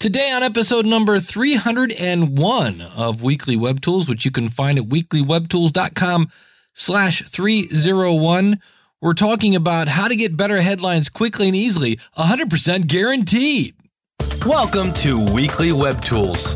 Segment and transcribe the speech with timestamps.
[0.00, 6.30] Today on episode number 301 of Weekly Web Tools, which you can find at weeklywebtools.com
[6.72, 8.60] slash 301,
[9.00, 13.74] we're talking about how to get better headlines quickly and easily, 100% guaranteed.
[14.46, 16.54] Welcome to Weekly Web Tools.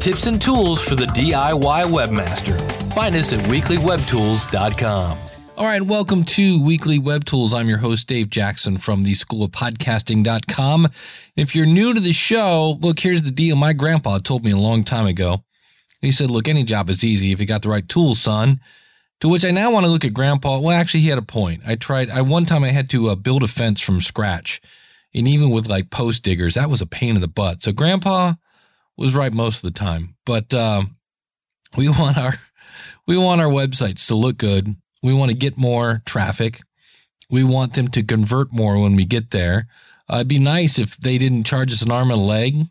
[0.00, 2.58] Tips and tools for the DIY webmaster.
[2.92, 5.16] Find us at weeklywebtools.com.
[5.60, 7.52] All right, welcome to Weekly Web Tools.
[7.52, 10.88] I'm your host, Dave Jackson from the School of Podcasting.com.
[11.36, 13.56] If you're new to the show, look, here's the deal.
[13.56, 15.44] My grandpa told me a long time ago.
[16.00, 18.58] He said, Look, any job is easy if you got the right tools, son.
[19.20, 20.58] To which I now want to look at grandpa.
[20.58, 21.60] Well, actually, he had a point.
[21.66, 24.62] I tried, I one time I had to uh, build a fence from scratch.
[25.14, 27.62] And even with like post diggers, that was a pain in the butt.
[27.62, 28.32] So grandpa
[28.96, 30.16] was right most of the time.
[30.24, 30.84] But uh,
[31.76, 32.36] we want our
[33.06, 36.60] we want our websites to look good we want to get more traffic.
[37.28, 39.66] We want them to convert more when we get there.
[40.10, 42.66] Uh, it'd be nice if they didn't charge us an arm and a leg.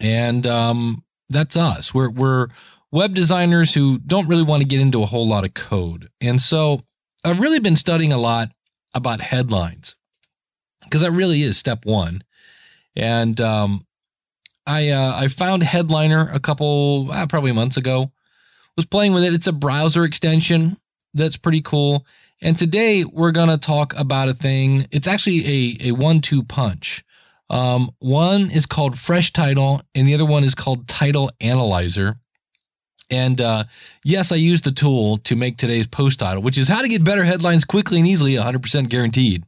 [0.00, 1.94] And um, that's us.
[1.94, 2.48] We're, we're
[2.90, 6.08] web designers who don't really want to get into a whole lot of code.
[6.20, 6.80] And so
[7.24, 8.50] I've really been studying a lot
[8.94, 9.94] about headlines
[10.84, 12.22] because that really is step one.
[12.96, 13.86] And um,
[14.66, 18.12] I uh, I found Headliner a couple uh, probably months ago.
[18.76, 19.32] Was playing with it.
[19.32, 20.76] It's a browser extension
[21.16, 22.06] that's pretty cool.
[22.40, 24.86] And today we're going to talk about a thing.
[24.90, 27.02] It's actually a, a one two punch.
[27.48, 32.18] Um, one is called Fresh Title, and the other one is called Title Analyzer.
[33.08, 33.64] And uh,
[34.04, 37.04] yes, I used the tool to make today's post title, which is how to get
[37.04, 39.44] better headlines quickly and easily, 100% guaranteed.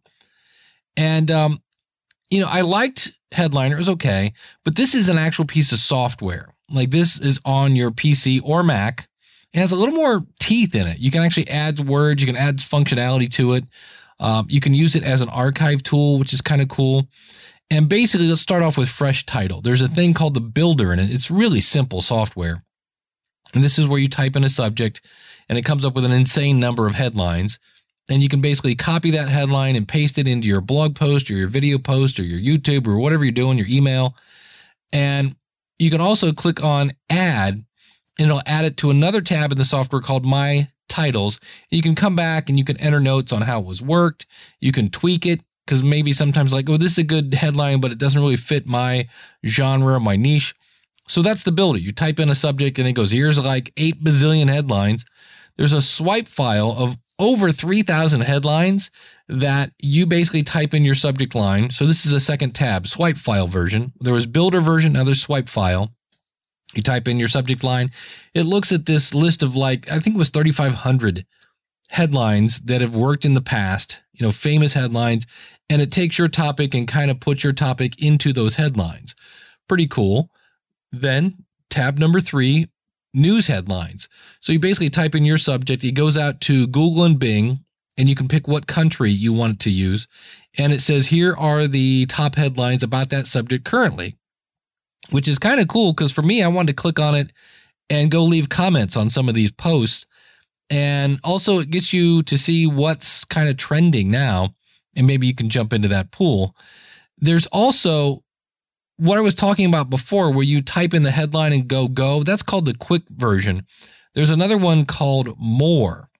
[0.96, 1.60] And, um,
[2.30, 4.32] you know, I liked Headliner, it was okay,
[4.64, 6.54] but this is an actual piece of software.
[6.70, 9.08] Like this is on your PC or Mac.
[9.52, 10.98] It has a little more teeth in it.
[10.98, 13.64] You can actually add words, you can add functionality to it.
[14.18, 17.08] Um, you can use it as an archive tool, which is kind of cool.
[17.70, 19.60] And basically, let's start off with fresh title.
[19.60, 21.12] There's a thing called the builder in it.
[21.12, 22.64] It's really simple software.
[23.54, 25.00] And this is where you type in a subject
[25.48, 27.58] and it comes up with an insane number of headlines.
[28.10, 31.34] And you can basically copy that headline and paste it into your blog post or
[31.34, 34.16] your video post or your YouTube or whatever you're doing, your email.
[34.92, 35.36] And
[35.78, 37.64] you can also click on add
[38.18, 41.38] and it'll add it to another tab in the software called My Titles.
[41.70, 44.26] You can come back and you can enter notes on how it was worked.
[44.60, 47.92] You can tweak it because maybe sometimes like, oh, this is a good headline, but
[47.92, 49.06] it doesn't really fit my
[49.46, 50.54] genre, my niche.
[51.06, 51.78] So that's the builder.
[51.78, 55.04] You type in a subject and it goes, here's like eight bazillion headlines.
[55.56, 58.90] There's a swipe file of over 3,000 headlines
[59.28, 61.70] that you basically type in your subject line.
[61.70, 63.92] So this is a second tab, swipe file version.
[64.00, 65.90] There was builder version, now there's swipe file.
[66.74, 67.90] You type in your subject line,
[68.34, 71.24] it looks at this list of like, I think it was 3,500
[71.88, 75.26] headlines that have worked in the past, you know, famous headlines,
[75.70, 79.14] and it takes your topic and kind of puts your topic into those headlines.
[79.66, 80.30] Pretty cool.
[80.92, 82.68] Then tab number three,
[83.14, 84.08] news headlines.
[84.40, 87.64] So you basically type in your subject, it goes out to Google and Bing,
[87.96, 90.06] and you can pick what country you want it to use.
[90.56, 94.16] And it says, here are the top headlines about that subject currently
[95.10, 97.32] which is kind of cool because for me, I wanted to click on it
[97.90, 100.06] and go leave comments on some of these posts.
[100.70, 104.54] And also, it gets you to see what's kind of trending now.
[104.94, 106.54] And maybe you can jump into that pool.
[107.16, 108.24] There's also
[108.96, 112.22] what I was talking about before, where you type in the headline and go, go.
[112.22, 113.64] That's called the quick version.
[114.14, 116.10] There's another one called more.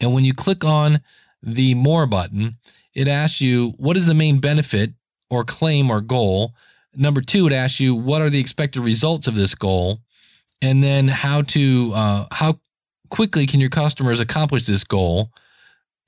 [0.00, 1.00] And when you click on
[1.42, 2.54] the more button,
[2.94, 4.92] it asks you, what is the main benefit
[5.28, 6.54] or claim or goal?
[6.94, 10.00] Number two, it asks you what are the expected results of this goal,
[10.60, 12.60] and then how to uh, how
[13.08, 15.32] quickly can your customers accomplish this goal,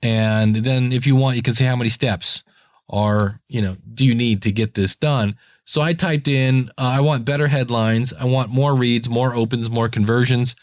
[0.01, 2.43] and then if you want, you can say how many steps
[2.89, 5.35] are you know do you need to get this done.
[5.65, 9.69] So I typed in uh, I want better headlines, I want more reads, more opens,
[9.69, 10.55] more conversions,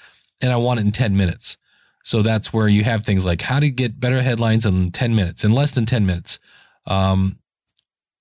[0.43, 1.57] and I want it in ten minutes.
[2.03, 5.45] So that's where you have things like how to get better headlines in 10 minutes,
[5.45, 6.39] in less than 10 minutes.
[6.87, 7.39] Um,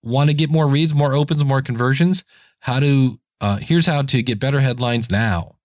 [0.01, 2.23] Want to get more reads, more opens, more conversions?
[2.59, 5.55] How to, uh, here's how to get better headlines now.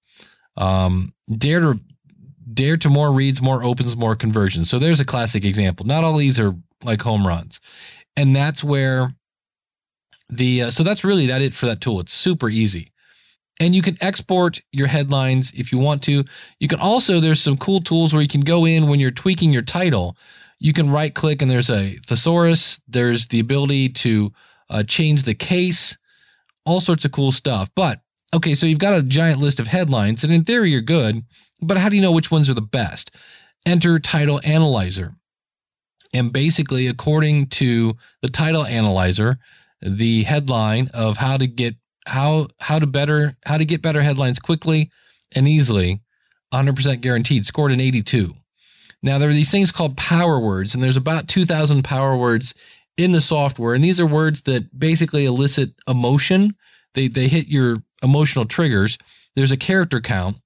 [0.56, 1.80] Um, dare to,
[2.52, 4.68] dare to more reads, more opens, more conversions.
[4.70, 5.86] So there's a classic example.
[5.86, 7.60] Not all these are like home runs.
[8.16, 9.14] And that's where
[10.28, 12.00] the, uh, so that's really that it for that tool.
[12.00, 12.92] It's super easy.
[13.60, 16.24] And you can export your headlines if you want to.
[16.58, 19.52] You can also, there's some cool tools where you can go in when you're tweaking
[19.52, 20.16] your title
[20.64, 22.80] you can right click and there's a thesaurus.
[22.88, 24.32] There's the ability to
[24.70, 25.98] uh, change the case,
[26.64, 27.68] all sorts of cool stuff.
[27.76, 28.00] But
[28.34, 31.22] okay, so you've got a giant list of headlines, and in theory, you're good.
[31.60, 33.10] But how do you know which ones are the best?
[33.66, 35.16] Enter title analyzer.
[36.14, 39.36] And basically, according to the title analyzer,
[39.82, 41.74] the headline of how to get
[42.06, 44.90] how how to better how to get better headlines quickly
[45.36, 46.00] and easily,
[46.54, 47.44] 100% guaranteed.
[47.44, 48.34] Scored an 82.
[49.04, 52.54] Now there are these things called power words, and there's about 2,000 power words
[52.96, 56.56] in the software, and these are words that basically elicit emotion.
[56.94, 58.96] They they hit your emotional triggers.
[59.36, 60.40] There's a character count,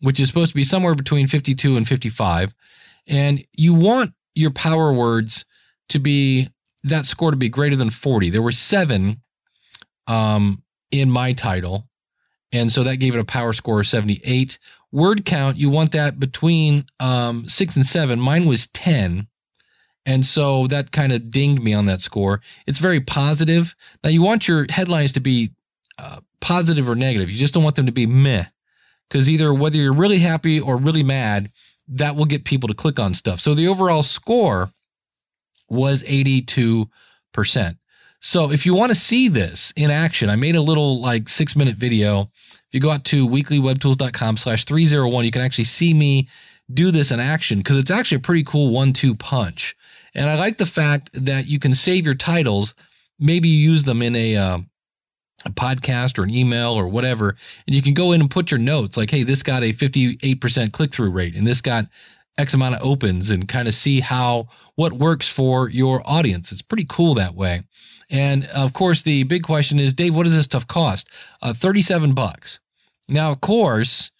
[0.00, 2.54] which is supposed to be somewhere between 52 and 55,
[3.08, 5.44] and you want your power words
[5.88, 6.48] to be
[6.84, 8.30] that score to be greater than 40.
[8.30, 9.20] There were seven
[10.06, 10.62] um,
[10.92, 11.86] in my title.
[12.52, 14.60] And so that gave it a power score of 78.
[14.96, 18.18] Word count, you want that between um, six and seven.
[18.18, 19.26] Mine was 10.
[20.06, 22.40] And so that kind of dinged me on that score.
[22.66, 23.74] It's very positive.
[24.02, 25.50] Now you want your headlines to be
[25.98, 27.30] uh, positive or negative.
[27.30, 28.46] You just don't want them to be meh.
[29.06, 31.50] Because either whether you're really happy or really mad,
[31.86, 33.38] that will get people to click on stuff.
[33.38, 34.70] So the overall score
[35.68, 36.88] was 82%.
[38.20, 41.54] So if you want to see this in action, I made a little like six
[41.54, 42.30] minute video.
[42.76, 46.28] You go out to weeklywebtools.com slash 301, you can actually see me
[46.70, 49.74] do this in action because it's actually a pretty cool one two punch.
[50.14, 52.74] And I like the fact that you can save your titles.
[53.18, 54.58] Maybe you use them in a, uh,
[55.46, 57.34] a podcast or an email or whatever,
[57.66, 60.72] and you can go in and put your notes like, hey, this got a 58%
[60.72, 61.86] click through rate and this got
[62.36, 66.52] X amount of opens and kind of see how what works for your audience.
[66.52, 67.62] It's pretty cool that way.
[68.10, 71.08] And of course, the big question is, Dave, what does this stuff cost?
[71.40, 72.60] Uh, 37 bucks.
[73.08, 74.10] Now, of course,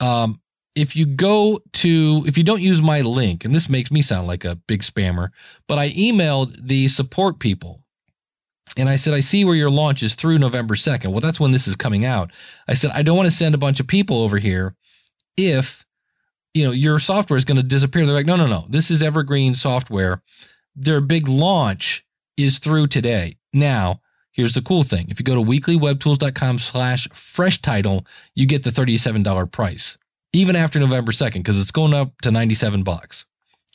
[0.00, 0.40] um,
[0.74, 4.26] if you go to, if you don't use my link, and this makes me sound
[4.26, 5.28] like a big spammer,
[5.68, 7.80] but I emailed the support people
[8.76, 11.12] and I said, I see where your launch is through November 2nd.
[11.12, 12.32] Well, that's when this is coming out.
[12.66, 14.74] I said, I don't want to send a bunch of people over here
[15.36, 15.84] if,
[16.54, 18.04] you know, your software is going to disappear.
[18.04, 18.64] They're like, no, no, no.
[18.68, 20.22] This is evergreen software.
[20.74, 22.04] Their big launch
[22.36, 23.36] is through today.
[23.52, 24.00] Now,
[24.34, 25.06] here's the cool thing.
[25.08, 28.04] If you go to weeklywebtools.com slash fresh title,
[28.34, 29.96] you get the $37 price,
[30.32, 33.24] even after November 2nd, because it's going up to 97 bucks.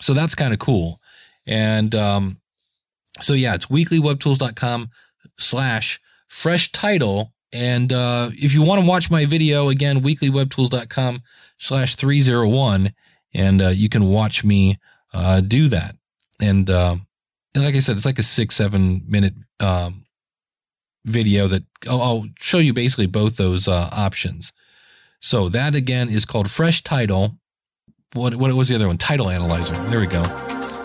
[0.01, 1.01] So that's kind of cool.
[1.47, 2.41] And um,
[3.21, 4.89] so yeah, it's weeklywebtools.com
[5.37, 7.33] slash fresh title.
[7.51, 11.23] And uh, if you want to watch my video, again, weeklywebtools.com
[11.57, 12.93] slash 301,
[13.33, 14.77] and uh, you can watch me
[15.13, 15.95] uh, do that.
[16.41, 16.97] And uh,
[17.55, 20.05] like I said, it's like a six, seven minute um,
[21.05, 24.51] video that I'll, show you basically both those uh, options.
[25.19, 27.37] So that again is called Fresh Title.
[28.13, 28.97] What what was the other one?
[28.97, 29.73] Title Analyzer.
[29.89, 30.23] There we go.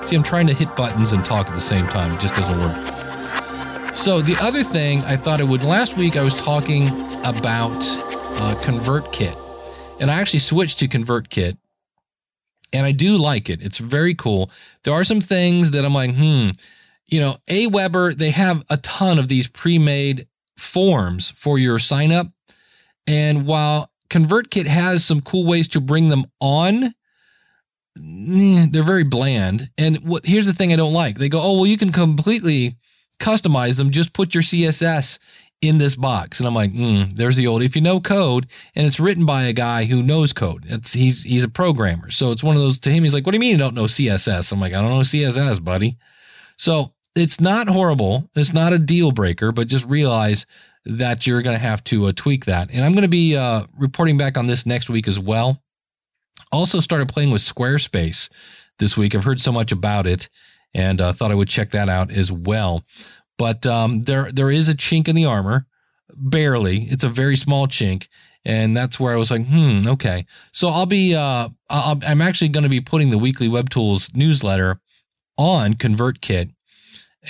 [0.04, 2.12] See, I'm trying to hit buttons and talk at the same time.
[2.12, 3.94] It just doesn't work.
[3.94, 5.64] So the other thing I thought it would.
[5.64, 6.88] Last week I was talking
[7.20, 7.78] about
[8.40, 9.36] uh, ConvertKit,
[10.00, 11.56] and I actually switched to ConvertKit
[12.74, 13.62] and I do like it.
[13.62, 14.50] It's very cool.
[14.82, 16.48] There are some things that I'm like, hmm,
[17.14, 20.26] you know, Aweber, they have a ton of these pre-made
[20.58, 22.26] forms for your sign up.
[23.06, 26.92] And while ConvertKit has some cool ways to bring them on,
[27.94, 29.70] they're very bland.
[29.78, 31.18] And what here's the thing I don't like.
[31.18, 32.78] They go, "Oh, well you can completely
[33.20, 33.90] customize them.
[33.92, 35.20] Just put your CSS
[35.62, 36.40] in this box.
[36.40, 39.44] And I'm like, mm, there's the old, if you know code and it's written by
[39.44, 42.10] a guy who knows code, it's, he's, he's a programmer.
[42.10, 43.04] So it's one of those to him.
[43.04, 44.52] He's like, what do you mean you don't know CSS?
[44.52, 45.96] I'm like, I don't know CSS, buddy.
[46.56, 48.28] So it's not horrible.
[48.34, 50.46] It's not a deal breaker, but just realize
[50.84, 52.70] that you're going to have to uh, tweak that.
[52.72, 55.62] And I'm going to be uh, reporting back on this next week as well.
[56.52, 58.28] Also started playing with Squarespace
[58.78, 59.14] this week.
[59.14, 60.28] I've heard so much about it
[60.74, 62.84] and uh, thought I would check that out as well.
[63.38, 65.66] But um, there there is a chink in the armor,
[66.14, 66.84] barely.
[66.84, 68.08] It's a very small chink,
[68.44, 70.26] and that's where I was like, hmm, okay.
[70.52, 74.10] So I'll be uh, i am actually going to be putting the weekly Web Tools
[74.14, 74.78] newsletter
[75.36, 76.53] on ConvertKit,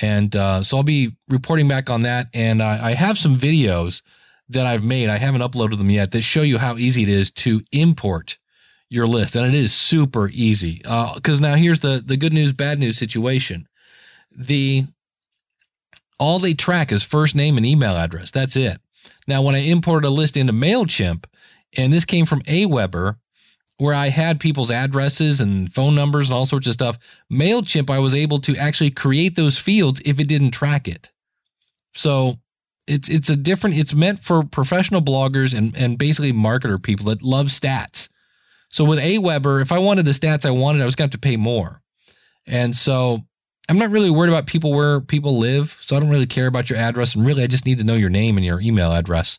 [0.03, 2.29] and uh, so I'll be reporting back on that.
[2.35, 4.03] And I, I have some videos
[4.49, 5.09] that I've made.
[5.09, 8.39] I haven't uploaded them yet that show you how easy it is to import
[8.91, 10.79] your list, and it is super easy.
[10.79, 13.67] Because uh, now here's the the good news, bad news situation.
[14.31, 14.87] The
[16.19, 18.31] all they track is first name and email address.
[18.31, 18.81] That's it.
[19.27, 21.25] Now, when I imported a list into MailChimp,
[21.77, 23.17] and this came from Aweber,
[23.79, 26.99] where I had people's addresses and phone numbers and all sorts of stuff,
[27.33, 31.11] MailChimp, I was able to actually create those fields if it didn't track it.
[31.95, 32.39] So
[32.87, 37.23] it's it's a different, it's meant for professional bloggers and, and basically marketer people that
[37.23, 38.09] love stats.
[38.69, 41.19] So with Aweber, if I wanted the stats I wanted, I was to have to
[41.19, 41.81] pay more.
[42.47, 43.23] And so
[43.69, 46.69] I'm not really worried about people where people live, so I don't really care about
[46.69, 47.15] your address.
[47.15, 49.39] And really, I just need to know your name and your email address.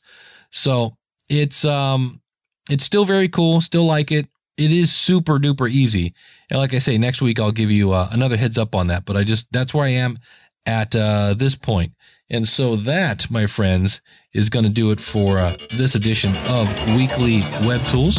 [0.52, 0.96] So
[1.30, 2.22] it's um,
[2.70, 3.62] it's still very cool.
[3.62, 4.28] Still like it.
[4.58, 6.14] It is super duper easy.
[6.50, 9.06] And like I say, next week I'll give you uh, another heads up on that.
[9.06, 10.18] But I just that's where I am
[10.66, 11.94] at uh, this point.
[12.30, 14.02] And so that, my friends,
[14.34, 18.18] is going to do it for uh, this edition of Weekly Web Tools.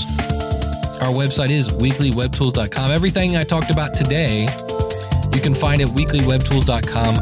[1.00, 2.90] Our website is weeklywebtools.com.
[2.90, 4.42] Everything I talked about today,
[5.34, 7.16] you can find at weeklywebtools.com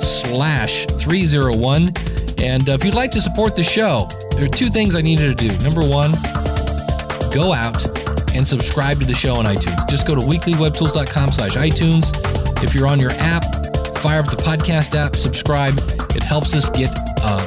[0.00, 1.88] slash 301.
[2.42, 5.20] And uh, if you'd like to support the show, there are two things I need
[5.20, 5.48] you to do.
[5.58, 6.12] Number one,
[7.30, 7.84] go out
[8.34, 9.88] and subscribe to the show on iTunes.
[9.88, 12.12] Just go to weeklywebtools.com slash iTunes.
[12.62, 13.44] If you're on your app,
[13.98, 15.74] fire up the podcast app, subscribe.
[16.14, 16.90] It helps us get
[17.22, 17.46] uh,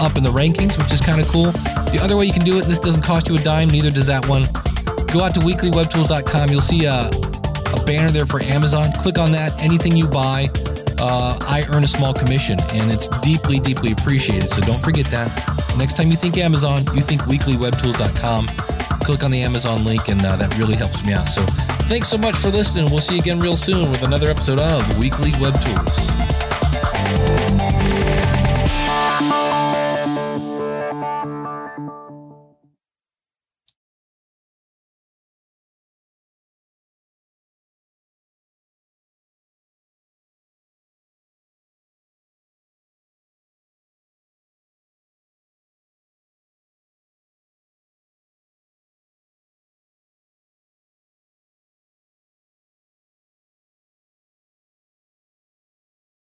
[0.00, 1.52] up in the rankings, which is kind of cool.
[1.92, 4.06] The other way you can do it, this doesn't cost you a dime, neither does
[4.06, 4.44] that one.
[5.12, 6.50] Go out to weeklywebtools.com.
[6.50, 8.92] You'll see a, a banner there for Amazon.
[8.92, 9.60] Click on that.
[9.62, 10.48] Anything you buy,
[10.98, 14.50] uh, I earn a small commission, and it's deeply, deeply appreciated.
[14.50, 15.30] So don't forget that.
[15.76, 18.79] Next time you think Amazon, you think weeklywebtools.com.
[19.10, 21.28] Click on the Amazon link, and uh, that really helps me out.
[21.28, 21.42] So
[21.88, 22.88] thanks so much for listening.
[22.92, 26.19] We'll see you again real soon with another episode of Weekly Web Tools.